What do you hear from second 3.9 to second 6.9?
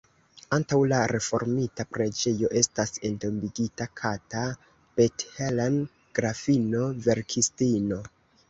Kata Bethlen, grafino,